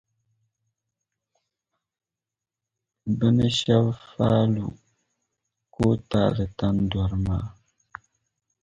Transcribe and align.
bɛ 3.17 3.27
ni 3.35 3.47
shɛb’ 3.57 3.85
faai 4.09 4.45
lu 4.55 4.65
kootaali 5.73 6.45
tandɔri 6.57 7.17
maa. 7.27 7.45